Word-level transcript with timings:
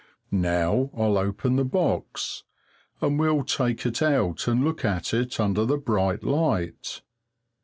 Now 0.31 0.89
I'll 0.97 1.15
open 1.19 1.57
the 1.57 1.63
box, 1.63 2.43
and 3.01 3.19
we'll 3.19 3.43
take 3.43 3.85
it 3.85 4.01
out 4.01 4.47
and 4.47 4.63
look 4.63 4.83
at 4.83 5.13
it 5.13 5.39
under 5.39 5.63
the 5.63 5.77
bright 5.77 6.23
light. 6.23 7.03